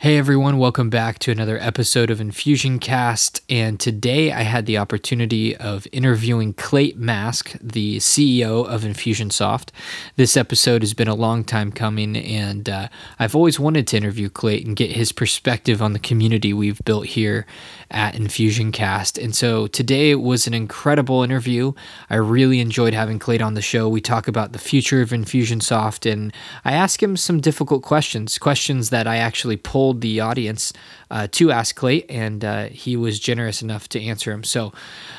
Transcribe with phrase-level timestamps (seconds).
[0.00, 3.40] Hey everyone, welcome back to another episode of Infusioncast.
[3.50, 9.70] And today I had the opportunity of interviewing Clate Mask, the CEO of Infusionsoft.
[10.14, 12.88] This episode has been a long time coming, and uh,
[13.18, 17.06] I've always wanted to interview Clate and get his perspective on the community we've built
[17.06, 17.44] here
[17.90, 19.20] at Infusioncast.
[19.20, 21.72] And so today was an incredible interview.
[22.08, 23.88] I really enjoyed having Clate on the show.
[23.88, 26.32] We talk about the future of Infusionsoft, and
[26.64, 30.72] I ask him some difficult questions, questions that I actually pulled the audience
[31.10, 34.44] uh, to ask Clate, and uh, he was generous enough to answer him.
[34.44, 34.72] So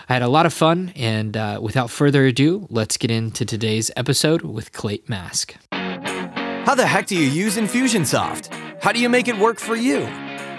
[0.08, 3.92] I had a lot of fun, and uh, without further ado, let's get into today's
[3.96, 5.56] episode with Clate Mask.
[5.72, 8.54] How the heck do you use Infusionsoft?
[8.82, 10.08] How do you make it work for you?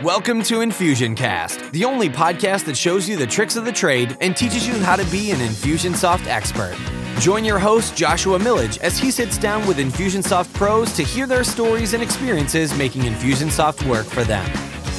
[0.03, 4.35] Welcome to Infusioncast, the only podcast that shows you the tricks of the trade and
[4.35, 6.77] teaches you how to be an Infusionsoft expert.
[7.21, 11.45] Join your host, Joshua Millage, as he sits down with Infusionsoft pros to hear their
[11.45, 14.51] stories and experiences making Infusionsoft work for them.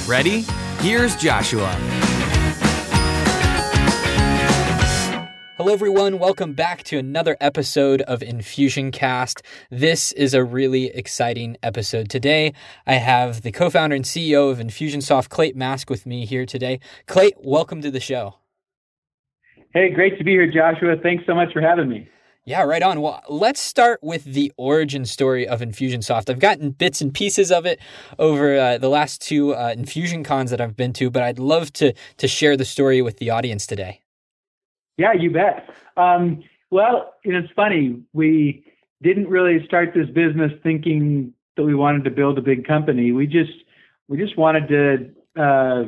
[0.07, 0.41] Ready?
[0.81, 1.67] Here's Joshua.
[5.57, 6.19] Hello, everyone.
[6.19, 9.41] Welcome back to another episode of Infusioncast.
[9.71, 12.07] This is a really exciting episode.
[12.07, 12.53] Today,
[12.85, 16.81] I have the co founder and CEO of Infusionsoft, Clate Mask, with me here today.
[17.07, 18.35] Clate, welcome to the show.
[19.73, 20.97] Hey, great to be here, Joshua.
[21.01, 22.09] Thanks so much for having me.
[22.43, 23.01] Yeah, right on.
[23.01, 26.27] Well, let's start with the origin story of Infusionsoft.
[26.27, 27.79] I've gotten bits and pieces of it
[28.17, 31.93] over uh, the last two uh, InfusionCons that I've been to, but I'd love to
[32.17, 34.01] to share the story with the audience today.
[34.97, 35.69] Yeah, you bet.
[35.97, 38.01] Um, well, you know, it's funny.
[38.13, 38.65] We
[39.03, 43.11] didn't really start this business thinking that we wanted to build a big company.
[43.11, 43.53] We just
[44.07, 45.83] we just wanted to uh,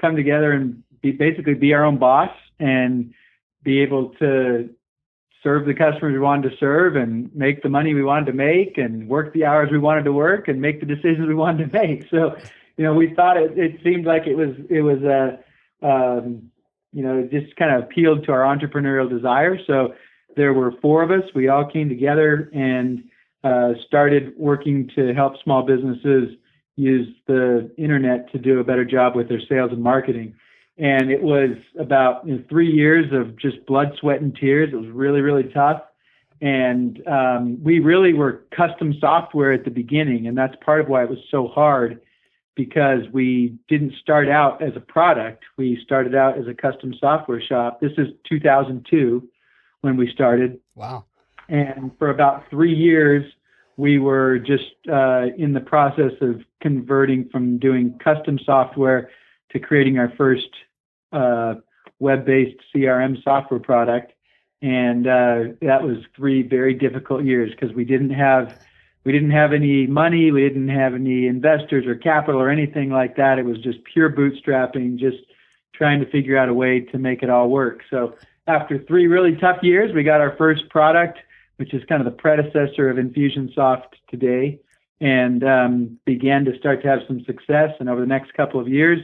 [0.00, 3.12] come together and be basically be our own boss and
[3.62, 4.70] be able to
[5.44, 8.76] serve the customers we wanted to serve and make the money we wanted to make
[8.78, 11.78] and work the hours we wanted to work and make the decisions we wanted to
[11.78, 12.08] make.
[12.10, 12.34] So,
[12.76, 15.38] you know, we thought it, it seemed like it was it was a
[15.86, 16.50] um,
[16.92, 19.58] you know, just kind of appealed to our entrepreneurial desire.
[19.66, 19.94] So
[20.36, 21.28] there were four of us.
[21.34, 23.04] We all came together and
[23.42, 26.30] uh, started working to help small businesses
[26.76, 30.34] use the internet to do a better job with their sales and marketing.
[30.76, 34.70] And it was about you know, three years of just blood, sweat, and tears.
[34.72, 35.82] It was really, really tough.
[36.40, 41.04] And um, we really were custom software at the beginning, and that's part of why
[41.04, 42.00] it was so hard
[42.56, 45.44] because we didn't start out as a product.
[45.56, 47.80] We started out as a custom software shop.
[47.80, 49.28] This is 2002
[49.80, 50.60] when we started.
[50.74, 51.04] Wow.
[51.48, 53.24] And for about three years,
[53.76, 59.10] we were just uh, in the process of converting from doing custom software
[59.54, 60.48] to creating our first
[61.12, 61.54] uh,
[61.98, 64.12] web based CRM software product.
[64.60, 68.58] And uh, that was three very difficult years because we didn't have
[69.04, 73.16] we didn't have any money, we didn't have any investors or capital or anything like
[73.16, 73.38] that.
[73.38, 75.18] It was just pure bootstrapping, just
[75.74, 77.82] trying to figure out a way to make it all work.
[77.90, 78.14] So
[78.46, 81.18] after three really tough years, we got our first product,
[81.56, 84.58] which is kind of the predecessor of Infusionsoft today,
[85.00, 87.70] and um, began to start to have some success.
[87.80, 89.00] And over the next couple of years,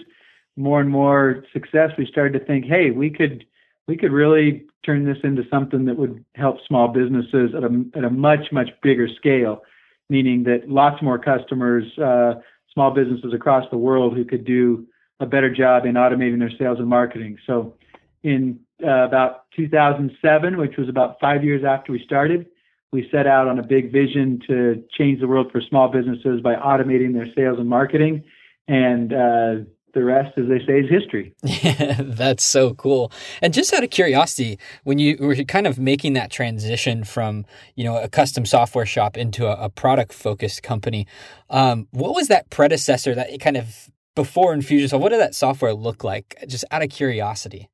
[0.56, 3.44] more and more success, we started to think, hey, we could
[3.88, 8.04] we could really turn this into something that would help small businesses at a at
[8.04, 9.62] a much much bigger scale
[10.10, 12.34] meaning that lots more customers, uh,
[12.74, 14.86] small businesses across the world who could do
[15.20, 17.38] a better job in automating their sales and marketing.
[17.46, 17.74] So
[18.22, 22.46] in uh, about 2007, which was about five years after we started,
[22.92, 26.56] we set out on a big vision to change the world for small businesses by
[26.56, 28.24] automating their sales and marketing.
[28.66, 29.54] And uh,
[29.94, 31.34] the rest, as they say, is history.
[31.42, 33.12] Yeah, that's so cool.
[33.42, 37.84] And just out of curiosity, when you were kind of making that transition from you
[37.84, 41.06] know a custom software shop into a, a product focused company,
[41.48, 45.00] um, what was that predecessor that kind of before Infusionsoft?
[45.00, 46.36] What did that software look like?
[46.46, 47.68] Just out of curiosity.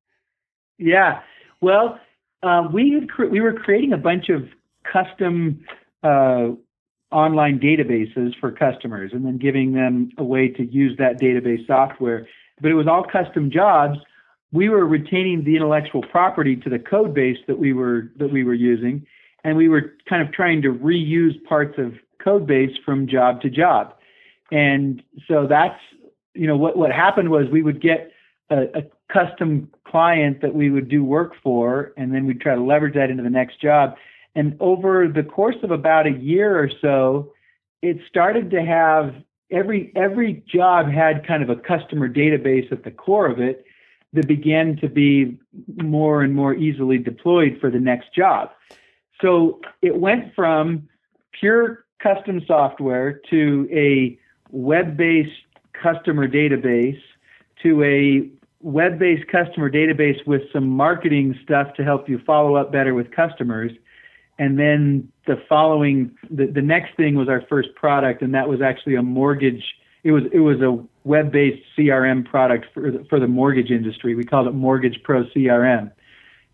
[0.79, 1.21] Yeah,
[1.61, 1.99] well,
[2.43, 4.49] um, we cre- we were creating a bunch of
[4.91, 5.65] custom
[6.03, 6.49] uh,
[7.13, 12.27] online databases for customers and then giving them a way to use that database software.
[12.61, 13.99] But it was all custom jobs.
[14.53, 18.45] We were retaining the intellectual property to the code base that we were that we
[18.45, 19.07] were using,
[19.45, 23.51] and we were kind of trying to reuse parts of code base from job to
[23.51, 23.95] job.
[24.51, 25.79] And so that's
[26.35, 28.11] you know what what happened was we would get
[28.51, 28.83] a, a
[29.13, 33.11] custom client that we would do work for, and then we'd try to leverage that
[33.11, 33.97] into the next job
[34.37, 37.33] and over the course of about a year or so,
[37.83, 39.15] it started to have
[39.51, 43.65] every every job had kind of a customer database at the core of it
[44.13, 45.39] that began to be
[45.83, 48.51] more and more easily deployed for the next job.
[49.23, 50.89] So it went from
[51.39, 54.19] pure custom software to a
[54.51, 55.31] web-based
[55.73, 57.01] customer database
[57.63, 58.31] to a
[58.61, 63.73] web-based customer database with some marketing stuff to help you follow up better with customers.
[64.39, 68.61] And then the following, the, the next thing was our first product, and that was
[68.61, 69.65] actually a mortgage.
[70.05, 74.15] It was it was a web-based CRM product for the, for the mortgage industry.
[74.15, 75.91] We called it Mortgage Pro CRM,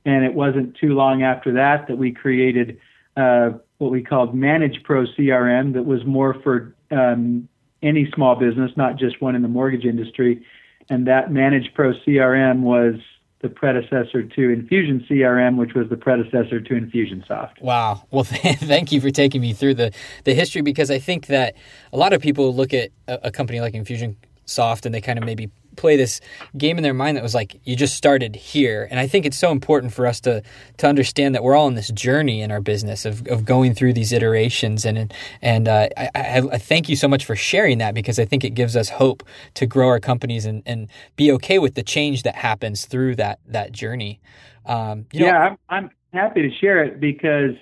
[0.04, 2.78] and it wasn't too long after that that we created
[3.16, 7.48] uh, what we called Manage Pro CRM, that was more for um,
[7.82, 10.44] any small business, not just one in the mortgage industry.
[10.88, 12.94] And that Manage Pro CRM was
[13.42, 17.60] the predecessor to Infusion CRM, which was the predecessor to Infusionsoft.
[17.60, 18.04] Wow.
[18.10, 19.92] Well, thank you for taking me through the,
[20.24, 21.54] the history because I think that
[21.92, 25.24] a lot of people look at a, a company like Infusionsoft and they kind of
[25.24, 26.20] maybe play this
[26.56, 28.88] game in their mind that was like you just started here.
[28.90, 30.42] And i think it's so important for us to
[30.78, 33.92] to understand that we're all in this journey in our business of, of going through
[33.92, 34.84] these iterations.
[34.84, 38.44] And and uh, I, I, thank you so much for sharing that because i think
[38.44, 39.22] it gives us hope
[39.54, 43.40] to grow our companies and, and be okay with the change that happens through that
[43.46, 44.20] that journey.
[44.66, 47.56] Um, yeah know, I'm, I'm happy to share it because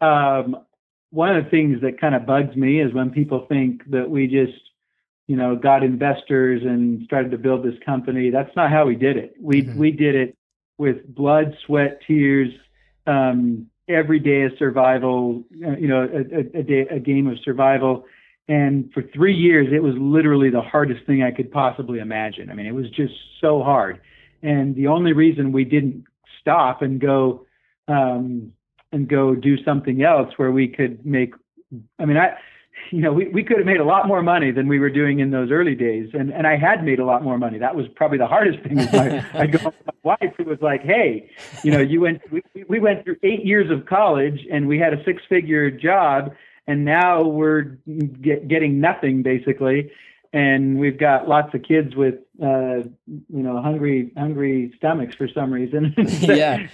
[0.00, 0.56] um,
[1.10, 4.26] one of the things that kind of bugs me is when people think that we
[4.26, 4.65] just
[5.26, 8.30] you know, got investors and started to build this company.
[8.30, 9.34] That's not how we did it.
[9.40, 9.78] We mm-hmm.
[9.78, 10.36] we did it
[10.78, 12.50] with blood, sweat, tears,
[13.06, 15.44] um, every day of survival.
[15.64, 18.04] Uh, you know, a, a, a, day, a game of survival.
[18.48, 22.48] And for three years, it was literally the hardest thing I could possibly imagine.
[22.48, 24.00] I mean, it was just so hard.
[24.42, 26.04] And the only reason we didn't
[26.40, 27.44] stop and go
[27.88, 28.52] um,
[28.92, 31.34] and go do something else where we could make.
[31.98, 32.36] I mean, I
[32.90, 35.18] you know, we, we could have made a lot more money than we were doing
[35.18, 36.10] in those early days.
[36.12, 37.58] And, and I had made a lot more money.
[37.58, 38.76] That was probably the hardest thing.
[38.76, 41.30] my, I'd go my wife who was like, Hey,
[41.62, 44.94] you know, you went, we, we went through eight years of college and we had
[44.94, 46.32] a six figure job
[46.66, 49.90] and now we're get, getting nothing basically.
[50.32, 55.50] And we've got lots of kids with, uh, you know, hungry, hungry stomachs for some
[55.52, 55.94] reason.
[56.20, 56.66] yeah.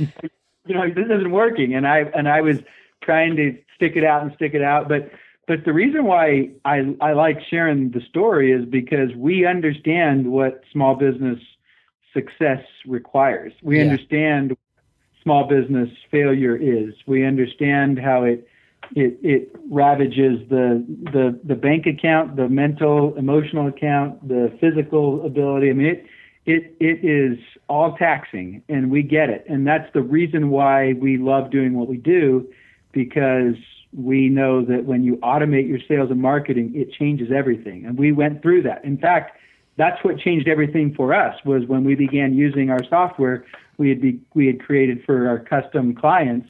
[0.67, 1.75] you know, this isn't working.
[1.75, 2.59] And I, and I was
[3.03, 5.11] trying to stick it out and stick it out, but,
[5.53, 10.63] but the reason why I, I like sharing the story is because we understand what
[10.73, 11.39] small business
[12.15, 13.53] success requires.
[13.63, 13.91] We yeah.
[13.91, 14.57] understand
[15.23, 16.95] small business failure is.
[17.07, 18.49] We understand how it
[18.93, 25.69] it it ravages the the the bank account, the mental, emotional account, the physical ability.
[25.69, 26.07] I mean it
[26.47, 27.39] it it is
[27.69, 29.45] all taxing and we get it.
[29.51, 32.51] And that's the reason why we love doing what we do
[32.93, 33.57] because
[33.93, 37.85] we know that when you automate your sales and marketing, it changes everything.
[37.85, 38.85] And we went through that.
[38.85, 39.39] In fact,
[39.77, 43.45] that's what changed everything for us was when we began using our software
[43.79, 46.49] we had be, we had created for our custom clients.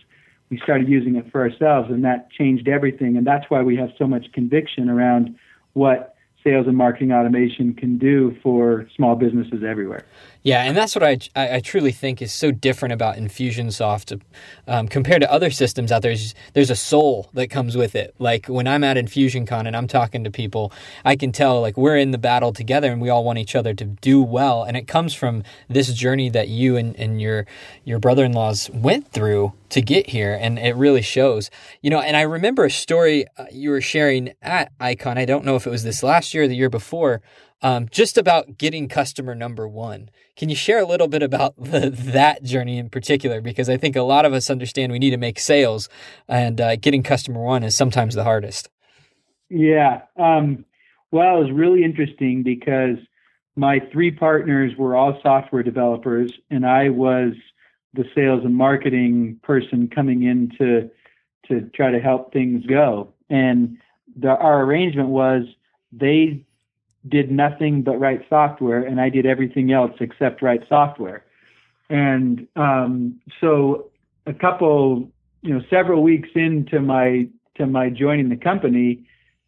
[0.50, 3.16] We started using it for ourselves, and that changed everything.
[3.16, 5.34] And that's why we have so much conviction around
[5.72, 10.04] what sales and marketing automation can do for small businesses everywhere.
[10.44, 14.20] Yeah, and that's what I, I, truly think is so different about Infusionsoft
[14.66, 16.10] um, compared to other systems out there.
[16.10, 18.12] There's, there's a soul that comes with it.
[18.18, 20.72] Like when I'm at InfusionCon and I'm talking to people,
[21.04, 23.72] I can tell like we're in the battle together and we all want each other
[23.72, 24.64] to do well.
[24.64, 27.46] And it comes from this journey that you and, and your
[27.84, 31.50] your brother-in-laws went through to get here, and it really shows.
[31.80, 35.18] You know, and I remember a story uh, you were sharing at Icon.
[35.18, 37.22] I don't know if it was this last year or the year before,
[37.62, 40.10] um, just about getting customer number one.
[40.36, 43.40] Can you share a little bit about the, that journey in particular?
[43.40, 45.88] Because I think a lot of us understand we need to make sales,
[46.28, 48.68] and uh, getting customer one is sometimes the hardest.
[49.48, 50.02] Yeah.
[50.16, 50.64] Um,
[51.10, 52.96] well, it was really interesting because
[53.54, 57.34] my three partners were all software developers, and I was
[57.94, 60.90] the sales and marketing person coming in to
[61.48, 63.12] to try to help things go.
[63.28, 63.76] And
[64.16, 65.42] the, our arrangement was
[65.90, 66.44] they
[67.08, 71.24] did nothing but write software, and I did everything else except write software.
[71.90, 73.90] And um, so,
[74.26, 75.10] a couple,
[75.42, 79.04] you know, several weeks into my to my joining the company,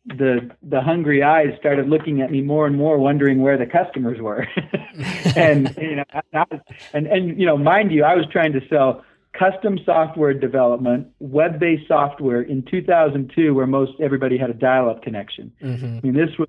[0.06, 4.20] the the hungry eyes started looking at me more and more, wondering where the customers
[4.20, 4.46] were.
[5.36, 6.60] and you know, was,
[6.92, 11.88] and and you know, mind you, I was trying to sell custom software development, web-based
[11.88, 15.52] software in 2002, where most everybody had a dial-up connection.
[15.60, 15.98] Mm-hmm.
[15.98, 16.48] I mean, this was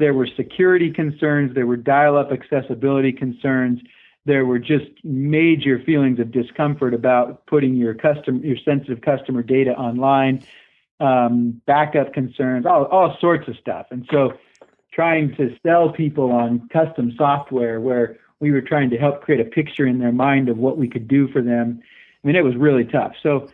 [0.00, 3.80] there were security concerns, there were dial up accessibility concerns,
[4.26, 9.70] there were just major feelings of discomfort about putting your custom your sensitive customer data
[9.70, 10.44] online,
[10.98, 13.86] um, backup concerns, all, all sorts of stuff.
[13.90, 14.32] And so
[14.92, 19.48] trying to sell people on custom software where we were trying to help create a
[19.48, 21.80] picture in their mind of what we could do for them.
[22.22, 23.12] I mean, it was really tough.
[23.22, 23.48] So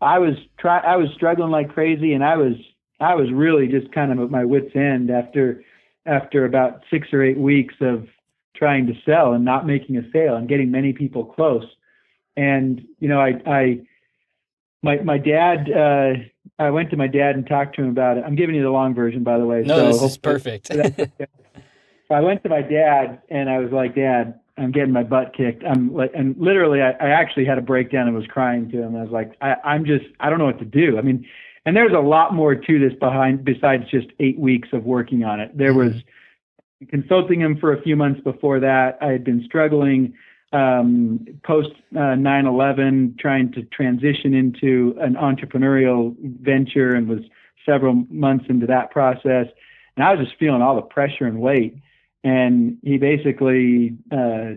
[0.00, 2.54] I was try I was struggling like crazy and I was
[3.00, 5.62] I was really just kind of at my wits end after
[6.08, 8.08] after about six or eight weeks of
[8.56, 11.64] trying to sell and not making a sale and getting many people close.
[12.36, 13.80] And you know, I, I
[14.82, 16.12] my my dad, uh,
[16.58, 18.24] I went to my dad and talked to him about it.
[18.26, 19.62] I'm giving you the long version, by the way.
[19.62, 20.70] No, so this is perfect.
[22.10, 25.62] I went to my dad and I was like, Dad, I'm getting my butt kicked.
[25.64, 28.96] I'm like, and literally, I, I actually had a breakdown and was crying to him.
[28.96, 30.98] I was like, I, I'm just, I don't know what to do.
[30.98, 31.26] I mean,
[31.68, 35.38] and there's a lot more to this behind besides just eight weeks of working on
[35.38, 35.54] it.
[35.54, 35.92] There was
[36.88, 38.96] consulting him for a few months before that.
[39.02, 40.14] I had been struggling
[40.54, 47.20] um, post uh, 9/11, trying to transition into an entrepreneurial venture, and was
[47.66, 49.48] several months into that process.
[49.94, 51.76] And I was just feeling all the pressure and weight.
[52.24, 54.52] And he basically uh,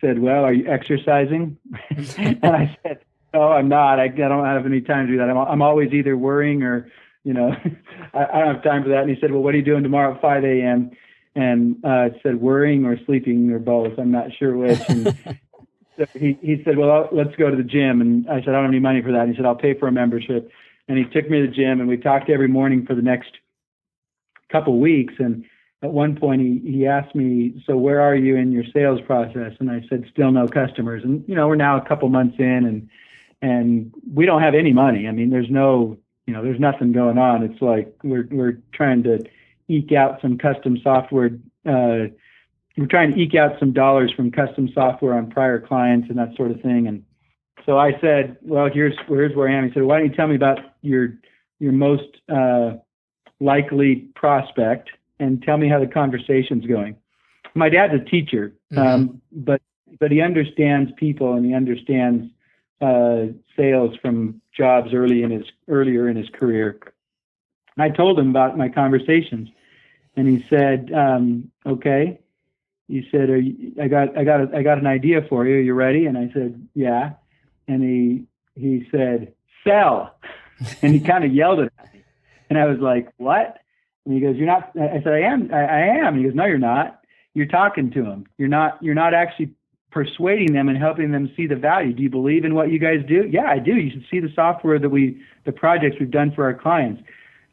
[0.00, 1.56] said, "Well, are you exercising?"
[2.18, 2.98] and I said,
[3.34, 3.98] "No, I'm not.
[3.98, 5.30] I, I don't have any time to do that.
[5.30, 6.90] I'm, I'm always either worrying or,
[7.24, 7.54] you know,
[8.14, 9.82] I, I don't have time for that." And he said, "Well, what are you doing
[9.82, 10.90] tomorrow at 5 a.m.?"
[11.34, 13.98] And uh, it said worrying or sleeping or both.
[13.98, 14.80] I'm not sure which.
[14.88, 15.06] And
[15.96, 18.64] so he he said, "Well, let's go to the gym." And I said, "I don't
[18.64, 20.50] have any money for that." And he said, "I'll pay for a membership."
[20.88, 23.30] And he took me to the gym, and we talked every morning for the next
[24.52, 25.14] couple weeks.
[25.18, 25.44] And
[25.82, 29.52] at one point he, he asked me, so where are you in your sales process?
[29.58, 31.02] And I said, still no customers.
[31.02, 32.88] And, you know, we're now a couple months in and,
[33.42, 35.06] and we don't have any money.
[35.08, 37.42] I mean, there's no, you know, there's nothing going on.
[37.42, 39.22] It's like we're, we're trying to
[39.68, 41.30] eke out some custom software.
[41.66, 42.08] Uh,
[42.78, 46.34] we're trying to eke out some dollars from custom software on prior clients and that
[46.36, 46.86] sort of thing.
[46.86, 47.04] And
[47.66, 49.68] so I said, well, here's, here's where I am.
[49.68, 51.18] He said, why don't you tell me about your,
[51.58, 52.76] your most, uh,
[53.42, 56.96] likely prospect and tell me how the conversation's going.
[57.54, 58.78] My dad's a teacher, mm-hmm.
[58.78, 59.60] um, but
[60.00, 62.32] but he understands people and he understands
[62.82, 66.78] uh, sales from jobs early in his earlier in his career.
[67.78, 69.48] I told him about my conversations,
[70.16, 72.18] and he said, um, "Okay."
[72.88, 75.56] He said, you, "I got I got a, I got an idea for you.
[75.56, 77.12] Are you ready?" And I said, "Yeah."
[77.68, 78.24] And he
[78.60, 79.32] he said,
[79.64, 80.16] "Sell,"
[80.82, 82.02] and he kind of yelled at me,
[82.50, 83.58] and I was like, "What?"
[84.04, 85.50] And he goes, "You're not." I said, "I am.
[85.52, 87.00] I, I am." And he goes, "No, you're not.
[87.34, 88.26] You're talking to him.
[88.36, 88.82] You're not.
[88.82, 89.52] You're not actually
[89.92, 91.92] persuading them and helping them see the value.
[91.92, 93.28] Do you believe in what you guys do?
[93.30, 93.76] Yeah, I do.
[93.76, 97.02] You should see the software that we, the projects we've done for our clients.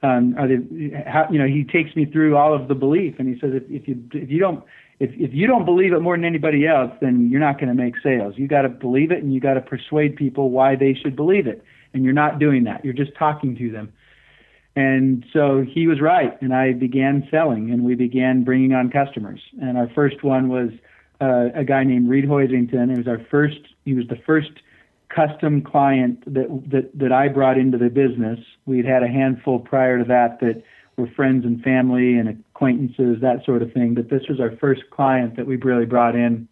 [0.01, 3.27] Um, are they, how, you know, he takes me through all of the belief, and
[3.27, 4.63] he says, if, if you if you don't
[5.01, 7.73] if if you don't believe it more than anybody else, then you're not going to
[7.73, 8.35] make sales.
[8.37, 11.47] You got to believe it, and you got to persuade people why they should believe
[11.47, 11.63] it.
[11.93, 12.85] And you're not doing that.
[12.85, 13.91] You're just talking to them.
[14.75, 19.41] And so he was right, and I began selling, and we began bringing on customers.
[19.61, 20.69] And our first one was
[21.21, 22.91] uh, a guy named Reed Hoisington.
[22.91, 23.59] It was our first.
[23.85, 24.51] He was the first
[25.09, 28.39] custom client that that that I brought into the business.
[28.65, 30.63] We'd had a handful prior to that that
[30.97, 33.95] were friends and family and acquaintances, that sort of thing.
[33.95, 36.47] But this was our first client that we really brought in,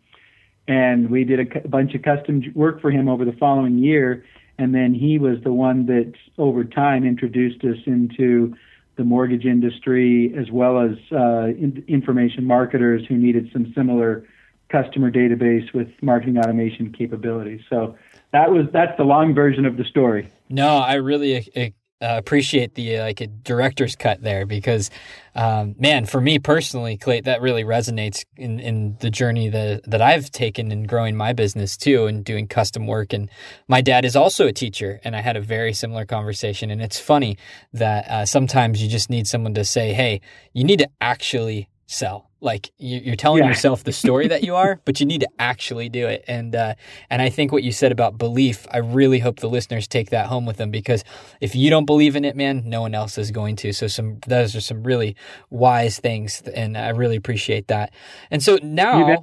[0.67, 4.23] and we did a, a bunch of custom work for him over the following year
[4.57, 8.55] and then he was the one that over time introduced us into
[8.95, 14.27] the mortgage industry as well as uh, in- information marketers who needed some similar
[14.69, 17.61] customer database with marketing automation capabilities.
[17.69, 17.95] So
[18.33, 20.31] that was that's the long version of the story.
[20.49, 24.91] No, I really uh, appreciate the uh, like a director's cut there because,
[25.33, 30.01] um, man, for me personally, Clate, that really resonates in, in the journey that that
[30.01, 33.13] I've taken in growing my business too and doing custom work.
[33.13, 33.29] And
[33.67, 36.69] my dad is also a teacher, and I had a very similar conversation.
[36.69, 37.37] And it's funny
[37.73, 40.21] that uh, sometimes you just need someone to say, "Hey,
[40.53, 43.49] you need to actually sell." Like you're telling yeah.
[43.49, 46.23] yourself the story that you are but you need to actually do it.
[46.27, 46.75] And uh,
[47.09, 50.27] and i think what you said about belief i really hope the listeners take that
[50.27, 51.03] home with them because
[51.41, 53.73] if you don't believe in it man no one else is going to.
[53.73, 55.15] So some those are some really
[55.49, 57.93] wise things and i really appreciate that.
[58.31, 59.17] And so now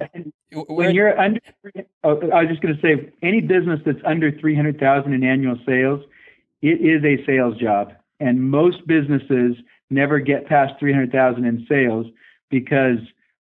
[0.51, 1.39] when you're under
[2.03, 6.01] oh, i was just going to say any business that's under 300000 in annual sales
[6.65, 7.93] it is a sales job.
[8.19, 9.55] And most businesses
[9.91, 12.07] never get past 300000 in sales
[12.49, 12.99] because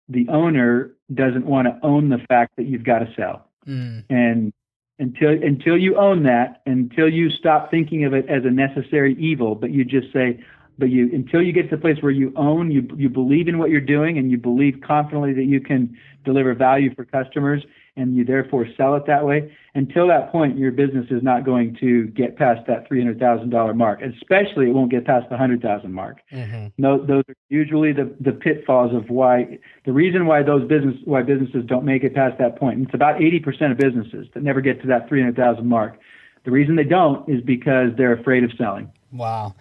[0.09, 3.49] the owner doesn't want to own the fact that you've got to sell.
[3.67, 4.05] Mm.
[4.11, 4.53] And
[4.99, 9.55] until until you own that, until you stop thinking of it as a necessary evil,
[9.55, 10.39] but you just say,
[10.79, 13.59] but you until you get to the place where you own, you you believe in
[13.59, 17.65] what you're doing, and you believe confidently that you can deliver value for customers,
[17.97, 19.55] and you therefore sell it that way.
[19.75, 23.51] Until that point, your business is not going to get past that three hundred thousand
[23.51, 24.01] dollar mark.
[24.03, 26.21] Especially, it won't get past the hundred thousand mark.
[26.33, 26.69] Mm-hmm.
[26.79, 31.23] No, those are usually the the pitfalls of why the reason why those business why
[31.23, 32.79] businesses don't make it past that point.
[32.79, 35.67] And it's about eighty percent of businesses that never get to that three hundred thousand
[35.67, 35.99] mark.
[36.45, 38.93] The reason they don't is because they're afraid of selling.
[39.11, 39.55] Wow.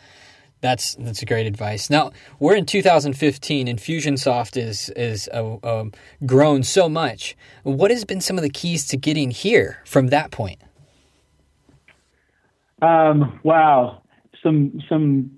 [0.64, 1.90] That's that's great advice.
[1.90, 5.92] Now we're in 2015, and Fusionsoft is is uh, um,
[6.26, 7.36] grown so much.
[7.64, 10.62] What has been some of the keys to getting here from that point?
[12.82, 14.04] Um, wow,
[14.42, 15.32] some some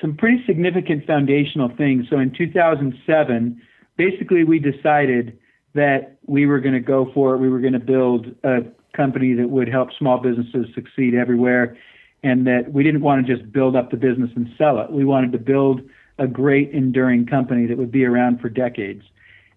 [0.00, 2.06] some pretty significant foundational things.
[2.08, 3.60] So in 2007,
[3.96, 5.36] basically we decided
[5.74, 7.38] that we were going to go for it.
[7.38, 8.60] We were going to build a
[8.96, 11.76] company that would help small businesses succeed everywhere
[12.22, 14.90] and that we didn't want to just build up the business and sell it.
[14.90, 15.82] We wanted to build
[16.18, 19.04] a great enduring company that would be around for decades.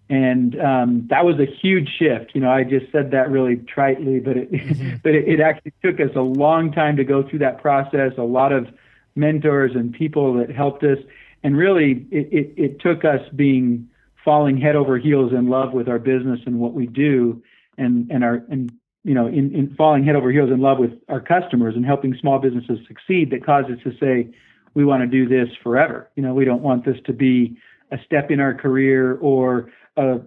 [0.08, 2.32] And um, that was a huge shift.
[2.34, 4.96] You know, I just said that really tritely, but it, mm-hmm.
[5.02, 8.12] but it, it actually took us a long time to go through that process.
[8.18, 8.68] A lot of
[9.14, 10.98] mentors and people that helped us,
[11.42, 13.88] and really, it, it, it took us being
[14.24, 17.42] falling head over heels in love with our business and what we do,
[17.78, 18.70] and and our and
[19.04, 22.16] you know, in, in falling head over heels in love with our customers and helping
[22.20, 24.32] small businesses succeed that caused us to say,
[24.74, 26.10] we want to do this forever.
[26.16, 27.56] You know, we don't want this to be
[27.90, 30.20] a step in our career or a,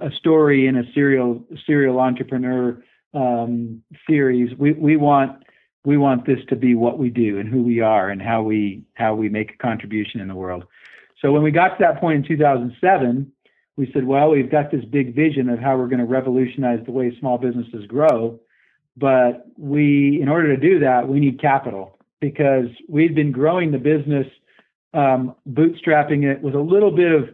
[0.00, 2.82] a story in a serial serial entrepreneur
[3.14, 4.56] um, series.
[4.58, 5.44] We we want
[5.84, 8.82] we want this to be what we do and who we are and how we
[8.94, 10.64] how we make a contribution in the world.
[11.20, 13.30] So when we got to that point in 2007,
[13.76, 16.92] we said, well, we've got this big vision of how we're going to revolutionize the
[16.92, 18.38] way small businesses grow.
[18.96, 23.78] But we, in order to do that, we need capital because we've been growing the
[23.78, 24.26] business,
[24.92, 27.30] um, bootstrapping it with a little bit of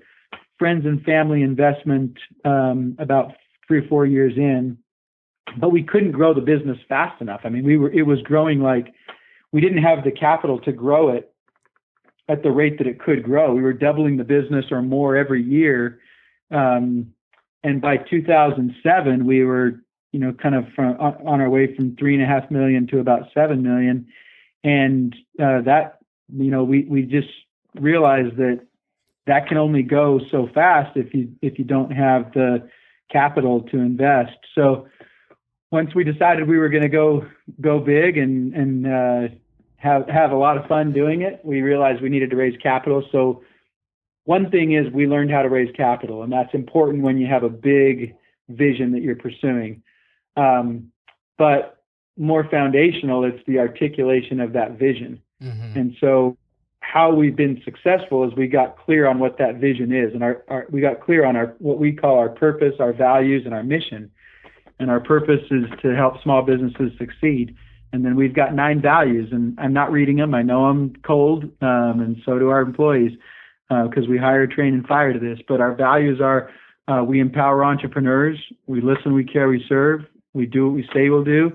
[0.59, 3.33] friends and family investment um, about
[3.67, 4.79] three or four years in.
[5.59, 7.41] But we couldn't grow the business fast enough.
[7.45, 8.95] I mean, we were, it was growing like
[9.51, 11.33] we didn't have the capital to grow it
[12.29, 13.55] at the rate that it could grow.
[13.55, 15.99] We were doubling the business or more every year
[16.51, 17.13] um,
[17.63, 19.81] and by 2007, we were,
[20.13, 23.01] you know, kind of from, on our way from three and a half million to
[23.01, 24.07] about seven million,
[24.65, 25.99] and uh, that,
[26.35, 27.29] you know, we we just
[27.75, 28.61] realized that
[29.27, 32.69] that can only go so fast if you if you don't have the
[33.11, 34.37] capital to invest.
[34.55, 34.89] So
[35.71, 37.27] once we decided we were going to go
[37.61, 39.35] go big and and uh,
[39.77, 43.05] have have a lot of fun doing it, we realized we needed to raise capital.
[43.13, 43.43] So
[44.29, 47.45] one thing is we learned how to raise capital, and that's important when you have
[47.45, 48.15] a big
[48.51, 49.83] vision that you're pursuing.
[50.37, 50.93] Um,
[51.39, 51.83] but
[52.19, 55.23] more foundational, it's the articulation of that vision.
[55.43, 55.79] Mm-hmm.
[55.79, 56.37] And so,
[56.81, 60.45] how we've been successful is we got clear on what that vision is, and our,
[60.49, 63.63] our we got clear on our what we call our purpose, our values, and our
[63.63, 64.11] mission.
[64.79, 67.57] And our purpose is to help small businesses succeed.
[67.95, 70.35] And then we've got nine values, and I'm not reading them.
[70.35, 73.13] I know I'm cold, um, and so do our employees
[73.69, 75.39] because uh, we hire, train, and fire to this.
[75.47, 76.51] But our values are
[76.89, 80.01] uh, we empower entrepreneurs, we listen, we care, we serve,
[80.33, 81.53] we do what we say we'll do,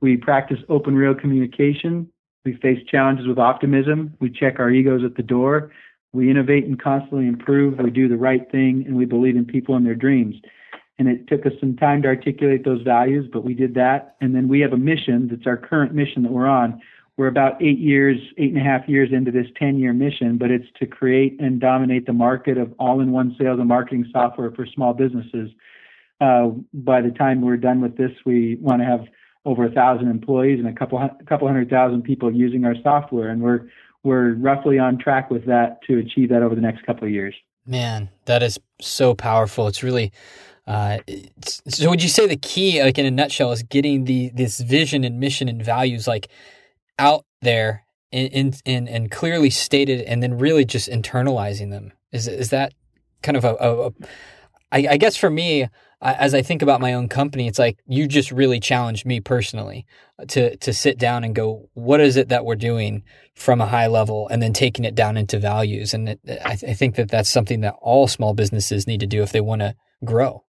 [0.00, 2.08] we practice open, real communication,
[2.44, 5.70] we face challenges with optimism, we check our egos at the door,
[6.12, 9.76] we innovate and constantly improve, we do the right thing, and we believe in people
[9.76, 10.34] and their dreams.
[10.98, 14.16] And it took us some time to articulate those values, but we did that.
[14.20, 16.80] And then we have a mission that's our current mission that we're on,
[17.16, 20.50] we're about eight years, eight and a half years into this 10 year mission, but
[20.50, 24.50] it's to create and dominate the market of all in one sales and marketing software
[24.52, 25.50] for small businesses.
[26.20, 29.00] Uh, by the time we're done with this, we want to have
[29.44, 33.28] over a thousand employees and a couple a couple hundred thousand people using our software,
[33.28, 33.68] and we're
[34.04, 37.34] we're roughly on track with that to achieve that over the next couple of years.
[37.66, 39.66] Man, that is so powerful.
[39.66, 40.12] It's really
[40.66, 40.98] uh,
[41.44, 41.90] so.
[41.90, 45.18] Would you say the key, like in a nutshell, is getting the this vision and
[45.18, 46.28] mission and values like
[47.02, 52.50] out there and, and, and clearly stated and then really just internalizing them is is
[52.50, 52.72] that
[53.22, 53.92] kind of a, a, a
[54.70, 55.68] I, I guess for me
[56.02, 59.86] as I think about my own company, it's like you just really challenged me personally
[60.28, 63.86] to to sit down and go, what is it that we're doing from a high
[63.86, 65.94] level, and then taking it down into values.
[65.94, 69.06] And it, I, th- I, think that that's something that all small businesses need to
[69.06, 70.44] do if they want to grow.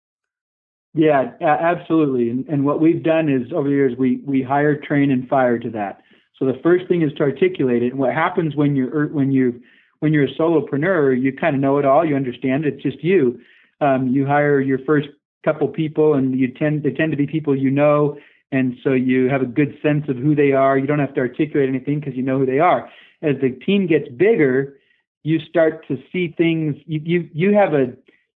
[0.93, 2.29] Yeah, absolutely.
[2.29, 5.59] And, and what we've done is over the years we we hire, train, and fire
[5.59, 6.02] to that.
[6.39, 7.91] So the first thing is to articulate it.
[7.91, 9.61] And what happens when you're when you
[9.99, 12.05] when you're a solopreneur, you kind of know it all.
[12.05, 12.75] You understand it.
[12.75, 13.39] It's just you.
[13.79, 15.07] Um, you hire your first
[15.45, 18.17] couple people, and you tend they tend to be people you know,
[18.51, 20.77] and so you have a good sense of who they are.
[20.77, 22.89] You don't have to articulate anything because you know who they are.
[23.21, 24.77] As the team gets bigger,
[25.23, 26.75] you start to see things.
[26.85, 27.93] You you you have a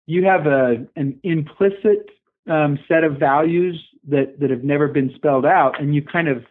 [0.05, 2.09] you have a an implicit
[2.49, 6.43] um, set of values that that have never been spelled out, and you kind of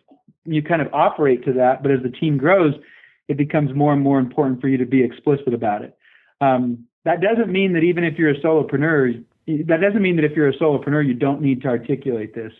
[0.44, 1.82] you kind of operate to that.
[1.82, 2.74] But as the team grows,
[3.28, 5.96] it becomes more and more important for you to be explicit about it.
[6.40, 10.32] Um, that doesn't mean that even if you're a solopreneur, that doesn't mean that if
[10.32, 12.52] you're a solopreneur, you don't need to articulate this.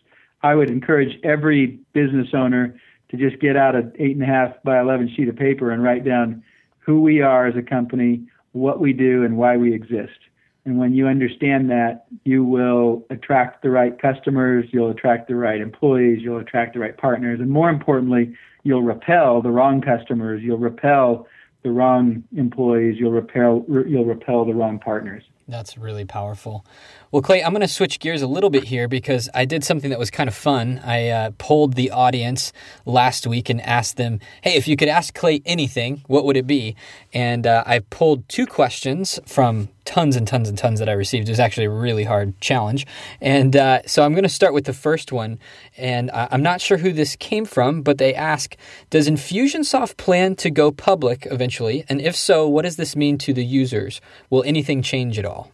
[0.42, 2.78] I would encourage every business owner
[3.10, 5.82] to just get out an eight and a half by 11 sheet of paper and
[5.82, 6.42] write down
[6.78, 10.18] who we are as a company, what we do, and why we exist.
[10.64, 15.60] And when you understand that, you will attract the right customers, you'll attract the right
[15.60, 20.58] employees, you'll attract the right partners, and more importantly, you'll repel the wrong customers, you'll
[20.58, 21.26] repel
[21.64, 25.24] the wrong employees, you'll repel you'll repel the wrong partners.
[25.48, 26.64] That's really powerful.
[27.12, 29.90] Well, Clate, I'm going to switch gears a little bit here because I did something
[29.90, 30.80] that was kind of fun.
[30.82, 32.54] I uh, polled the audience
[32.86, 36.46] last week and asked them, hey, if you could ask Clate anything, what would it
[36.46, 36.74] be?
[37.12, 41.28] And uh, I pulled two questions from tons and tons and tons that I received.
[41.28, 42.86] It was actually a really hard challenge.
[43.20, 45.38] And uh, so I'm going to start with the first one.
[45.76, 48.56] And I'm not sure who this came from, but they ask
[48.88, 51.84] Does Infusionsoft plan to go public eventually?
[51.90, 54.00] And if so, what does this mean to the users?
[54.30, 55.52] Will anything change at all?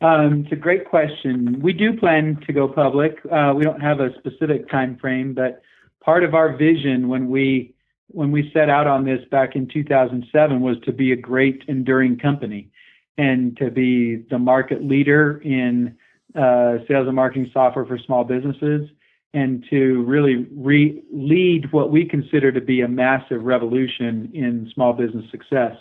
[0.00, 1.60] Um, it's a great question.
[1.62, 3.18] We do plan to go public.
[3.30, 5.62] Uh, we don't have a specific time frame, but
[6.04, 7.72] part of our vision when we
[8.08, 12.16] when we set out on this back in 2007 was to be a great enduring
[12.16, 12.70] company
[13.18, 15.96] and to be the market leader in
[16.36, 18.88] uh, sales and marketing software for small businesses
[19.34, 24.92] and to really re- lead what we consider to be a massive revolution in small
[24.92, 25.74] business success.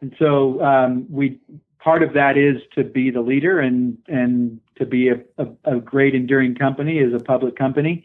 [0.00, 1.38] And so um, we
[1.82, 5.80] part of that is to be the leader and and to be a, a, a,
[5.80, 8.04] great enduring company as a public company.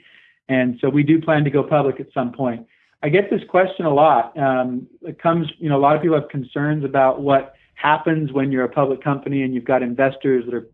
[0.49, 2.65] And so we do plan to go public at some point.
[3.03, 4.37] I get this question a lot.
[4.37, 8.51] Um, it comes, you know, a lot of people have concerns about what happens when
[8.51, 10.67] you're a public company and you've got investors that are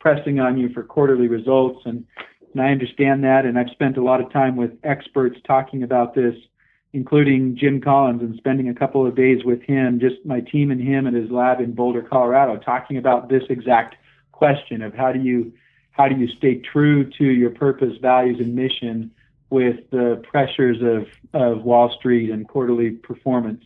[0.00, 1.80] pressing on you for quarterly results.
[1.84, 2.04] And,
[2.52, 3.44] and I understand that.
[3.44, 6.34] And I've spent a lot of time with experts talking about this
[6.92, 10.80] including Jim Collins and spending a couple of days with him, just my team and
[10.80, 13.96] him at his lab in Boulder, Colorado, talking about this exact
[14.32, 15.52] question of how do you
[15.90, 19.10] how do you stay true to your purpose, values, and mission
[19.50, 23.64] with the pressures of, of Wall Street and quarterly performance.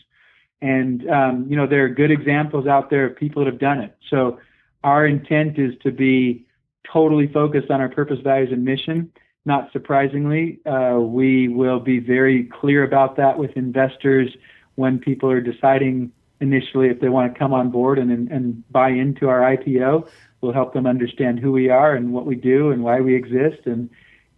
[0.62, 3.80] And um, you know there are good examples out there of people that have done
[3.80, 3.96] it.
[4.08, 4.38] So
[4.82, 6.46] our intent is to be
[6.90, 9.12] totally focused on our purpose, values, and mission
[9.44, 14.30] not surprisingly, uh, we will be very clear about that with investors
[14.76, 18.70] when people are deciding initially if they want to come on board and, and, and
[18.70, 20.08] buy into our IPO.
[20.40, 23.66] We'll help them understand who we are and what we do and why we exist,
[23.66, 23.88] and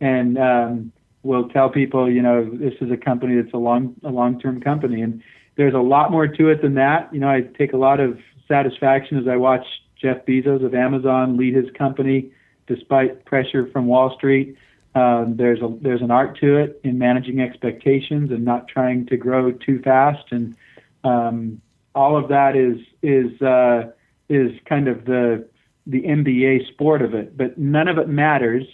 [0.00, 4.10] and um, we'll tell people, you know, this is a company that's a long a
[4.10, 5.22] long term company, and
[5.56, 7.12] there's a lot more to it than that.
[7.12, 9.64] You know, I take a lot of satisfaction as I watch
[9.96, 12.30] Jeff Bezos of Amazon lead his company
[12.66, 14.56] despite pressure from Wall Street.
[14.94, 19.16] Um, there's a there's an art to it in managing expectations and not trying to
[19.16, 20.56] grow too fast, and
[21.02, 21.60] um,
[21.94, 23.90] all of that is is uh,
[24.28, 25.48] is kind of the
[25.86, 27.36] the MBA sport of it.
[27.36, 28.64] But none of it matters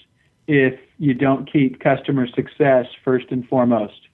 [0.47, 4.09] if you don't keep customer success first and foremost.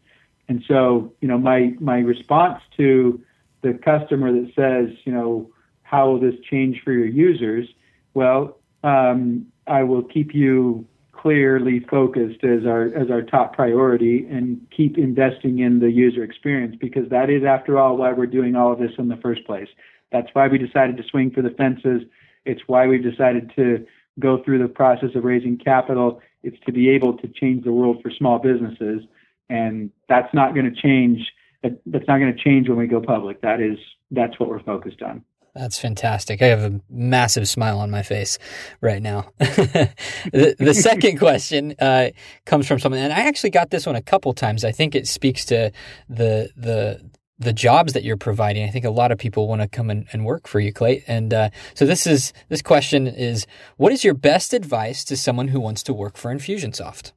[0.48, 3.20] And so, you know, my my response to
[3.62, 5.50] the customer that says, you know,
[5.82, 7.68] how will this change for your users?
[8.14, 10.86] Well, um, I will keep you
[11.20, 16.76] clearly focused as our as our top priority and keep investing in the user experience
[16.80, 19.68] because that is after all why we're doing all of this in the first place.
[20.12, 22.02] That's why we decided to swing for the fences.
[22.44, 23.84] It's why we've decided to
[24.18, 26.20] go through the process of raising capital.
[26.42, 29.02] It's to be able to change the world for small businesses
[29.48, 31.20] and that's not going to change
[31.62, 33.40] that's not going to change when we go public.
[33.40, 33.78] That is
[34.10, 35.24] that's what we're focused on.
[35.56, 36.42] That's fantastic.
[36.42, 38.38] I have a massive smile on my face
[38.82, 39.30] right now.
[39.38, 42.10] the, the second question uh,
[42.44, 44.64] comes from someone, and I actually got this one a couple times.
[44.64, 45.72] I think it speaks to
[46.10, 47.00] the the
[47.38, 48.64] the jobs that you're providing.
[48.64, 51.04] I think a lot of people want to come and, and work for you, Clate.
[51.06, 53.46] And uh, so this is this question is:
[53.78, 57.12] What is your best advice to someone who wants to work for Infusionsoft?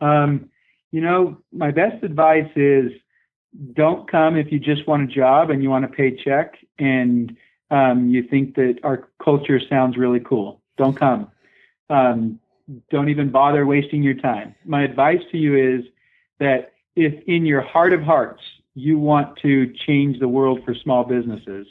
[0.00, 0.50] Um,
[0.90, 2.92] you know, my best advice is
[3.74, 7.36] don't come if you just want a job and you want a paycheck and
[7.70, 10.60] um, you think that our culture sounds really cool.
[10.76, 11.30] Don't come.
[11.90, 12.38] Um,
[12.90, 14.54] don't even bother wasting your time.
[14.64, 15.84] My advice to you is
[16.38, 18.42] that if in your heart of hearts
[18.74, 21.66] you want to change the world for small businesses,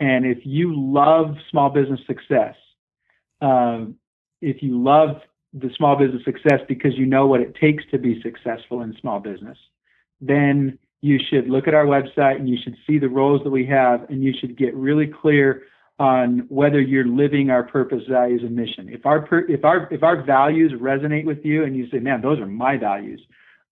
[0.00, 2.54] and if you love small business success,
[3.40, 3.96] um,
[4.40, 5.20] if you love
[5.52, 9.20] the small business success because you know what it takes to be successful in small
[9.20, 9.58] business,
[10.20, 13.66] then you should look at our website and you should see the roles that we
[13.66, 15.64] have and you should get really clear
[15.98, 18.88] on whether you're living our purpose, values, and mission.
[18.88, 22.22] If our per, if our if our values resonate with you and you say, "Man,
[22.22, 23.20] those are my values,"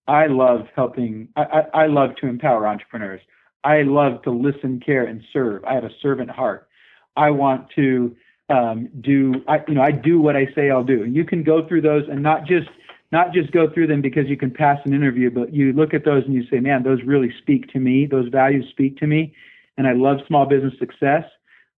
[0.07, 1.29] I love helping.
[1.37, 3.21] I, I, I love to empower entrepreneurs.
[3.65, 5.65] I love to listen, care, and serve.
[5.65, 6.69] I have a servant heart.
[7.17, 8.15] I want to
[8.49, 9.35] um, do.
[9.49, 11.03] I you know I do what I say I'll do.
[11.03, 12.69] And you can go through those and not just
[13.13, 16.05] not just go through them because you can pass an interview, but you look at
[16.05, 18.07] those and you say, man, those really speak to me.
[18.07, 19.35] Those values speak to me.
[19.77, 21.25] And I love small business success.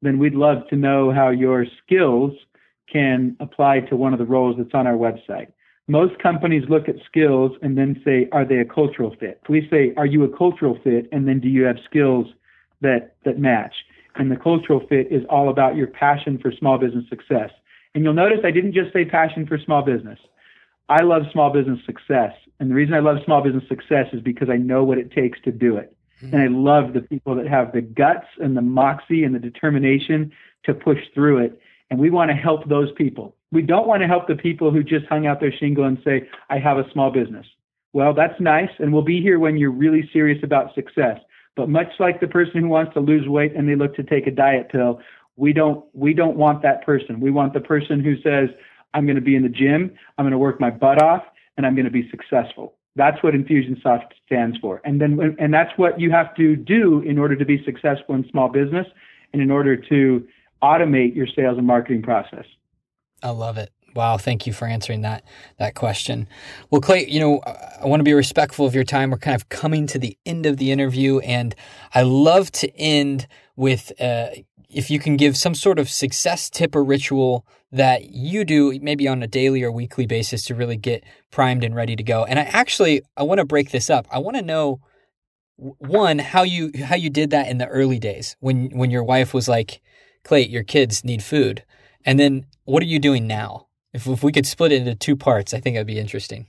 [0.02, 2.32] Then we'd love to know how your skills
[2.92, 5.48] can apply to one of the roles that's on our website.
[5.88, 9.40] Most companies look at skills and then say, are they a cultural fit?
[9.48, 11.08] We say, are you a cultural fit?
[11.12, 12.26] And then do you have skills
[12.82, 13.74] that, that match?
[14.16, 17.50] And the cultural fit is all about your passion for small business success.
[17.94, 20.18] And you'll notice I didn't just say passion for small business.
[20.92, 22.34] I love small business success.
[22.60, 25.40] And the reason I love small business success is because I know what it takes
[25.42, 25.96] to do it.
[26.22, 26.34] Mm-hmm.
[26.34, 30.32] And I love the people that have the guts and the moxie and the determination
[30.64, 31.58] to push through it.
[31.90, 33.34] And we want to help those people.
[33.50, 36.28] We don't want to help the people who just hung out their shingle and say,
[36.50, 37.46] I have a small business.
[37.94, 38.70] Well, that's nice.
[38.78, 41.18] And we'll be here when you're really serious about success.
[41.56, 44.26] But much like the person who wants to lose weight and they look to take
[44.26, 45.00] a diet pill,
[45.36, 47.20] we don't we don't want that person.
[47.20, 48.50] We want the person who says,
[48.94, 51.22] I'm going to be in the gym, I'm going to work my butt off,
[51.56, 52.74] and I'm going to be successful.
[52.94, 54.82] That's what Infusionsoft stands for.
[54.84, 58.28] And then and that's what you have to do in order to be successful in
[58.30, 58.86] small business
[59.32, 60.26] and in order to
[60.62, 62.44] automate your sales and marketing process.
[63.22, 63.70] I love it.
[63.94, 65.24] Wow, thank you for answering that
[65.58, 66.26] that question.
[66.70, 69.10] Well, Clate, you know, I want to be respectful of your time.
[69.10, 71.54] We're kind of coming to the end of the interview, and
[71.94, 74.28] I love to end with uh,
[74.72, 79.08] if you can give some sort of success tip or ritual that you do, maybe
[79.08, 82.24] on a daily or weekly basis, to really get primed and ready to go.
[82.24, 84.06] And I actually I want to break this up.
[84.10, 84.80] I want to know
[85.56, 89.32] one how you how you did that in the early days when when your wife
[89.32, 89.80] was like,
[90.24, 91.64] Clate, your kids need food,
[92.04, 93.66] and then what are you doing now?
[93.92, 96.46] If, if we could split it into two parts, I think that'd be interesting.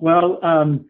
[0.00, 0.86] Well, um,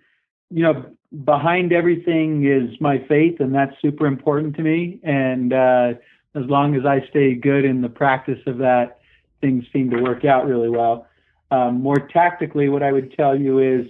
[0.51, 0.85] you know,
[1.25, 5.01] behind everything is my faith, and that's super important to me.
[5.03, 5.95] And uh,
[6.35, 8.99] as long as I stay good in the practice of that,
[9.41, 11.07] things seem to work out really well.
[11.51, 13.87] Um, more tactically, what I would tell you is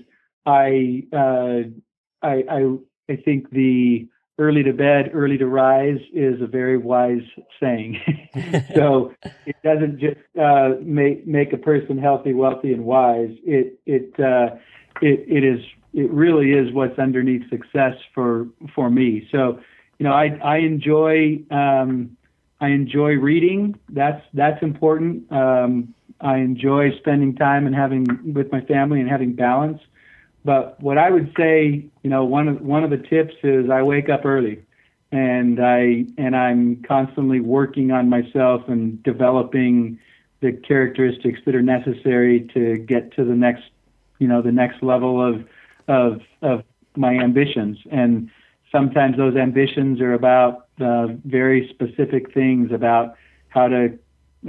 [0.47, 1.63] I, uh,
[2.23, 2.77] I, I,
[3.11, 7.27] I think the early to bed, early to rise is a very wise
[7.59, 8.01] saying.
[8.75, 9.13] so
[9.47, 13.35] it doesn't just uh, make make a person healthy, wealthy, and wise.
[13.45, 14.57] It it uh,
[15.03, 15.61] it it is
[15.99, 19.29] it really is what's underneath success for for me.
[19.33, 19.61] So
[19.99, 22.17] you know I I enjoy um,
[22.61, 23.79] I enjoy reading.
[23.89, 25.31] That's that's important.
[25.33, 29.81] Um, I enjoy spending time and having with my family and having balance.
[30.45, 33.83] But what I would say, you know, one of one of the tips is I
[33.83, 34.63] wake up early,
[35.11, 39.99] and I and I'm constantly working on myself and developing
[40.41, 43.65] the characteristics that are necessary to get to the next,
[44.21, 45.45] you know, the next level of
[45.89, 46.63] of of
[46.97, 47.79] my ambitions.
[47.91, 48.31] And
[48.71, 53.17] sometimes those ambitions are about uh, very specific things about
[53.49, 53.99] how to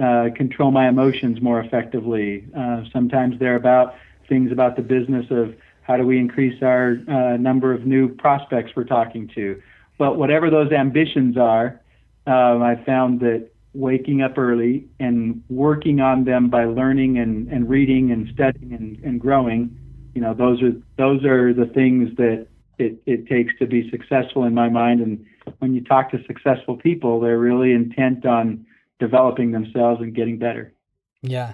[0.01, 2.45] uh, control my emotions more effectively.
[2.55, 3.95] Uh, sometimes they're about
[4.27, 8.71] things about the business of how do we increase our uh, number of new prospects
[8.75, 9.59] we're talking to?
[9.97, 11.81] But whatever those ambitions are,
[12.27, 17.67] um, I found that waking up early and working on them by learning and, and
[17.69, 19.75] reading and studying and, and growing,
[20.13, 24.45] you know, those are those are the things that it, it takes to be successful
[24.45, 25.01] in my mind.
[25.01, 25.25] And
[25.59, 28.65] when you talk to successful people, they're really intent on
[28.99, 30.73] developing themselves and getting better.
[31.21, 31.53] Yeah.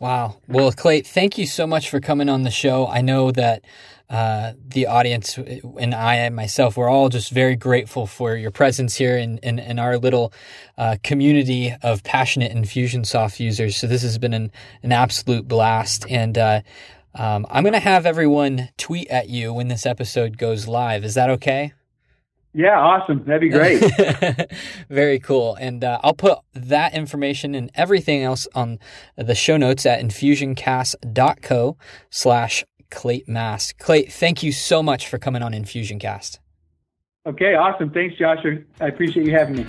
[0.00, 0.36] Wow.
[0.48, 2.86] Well, Clate, thank you so much for coming on the show.
[2.86, 3.64] I know that
[4.08, 9.18] uh, the audience and I myself, we're all just very grateful for your presence here
[9.18, 10.32] in, in, in our little
[10.78, 13.76] uh, community of passionate Infusionsoft users.
[13.76, 14.50] So this has been an,
[14.82, 16.06] an absolute blast.
[16.08, 16.62] And uh,
[17.14, 21.04] um, I'm going to have everyone tweet at you when this episode goes live.
[21.04, 21.72] Is that okay?
[22.52, 23.24] Yeah, awesome.
[23.24, 23.82] That'd be great.
[24.88, 25.54] Very cool.
[25.56, 28.78] And uh, I'll put that information and everything else on
[29.16, 31.76] the show notes at infusioncast.co
[32.10, 33.78] slash Clate Mask.
[33.78, 36.38] Clate, thank you so much for coming on Infusioncast.
[37.26, 37.90] Okay, awesome.
[37.90, 38.58] Thanks, Joshua.
[38.80, 39.66] I appreciate you having me.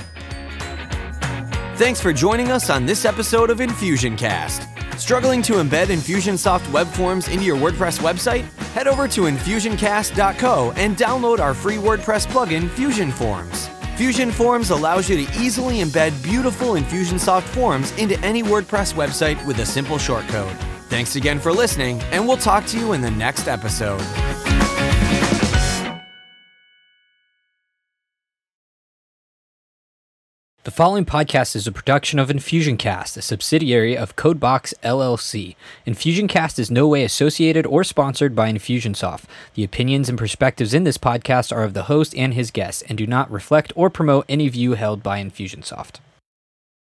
[1.76, 4.81] Thanks for joining us on this episode of Infusioncast.
[5.02, 8.44] Struggling to embed Infusionsoft web forms into your WordPress website?
[8.74, 13.68] Head over to infusioncast.co and download our free WordPress plugin, Fusion Forms.
[13.96, 19.58] Fusion Forms allows you to easily embed beautiful Infusionsoft forms into any WordPress website with
[19.58, 20.56] a simple shortcode.
[20.88, 24.02] Thanks again for listening, and we'll talk to you in the next episode.
[30.64, 35.56] The following podcast is a production of Infusioncast, a subsidiary of Codebox LLC.
[35.88, 39.24] Infusioncast is no way associated or sponsored by Infusionsoft.
[39.56, 42.96] The opinions and perspectives in this podcast are of the host and his guests and
[42.96, 45.96] do not reflect or promote any view held by Infusionsoft.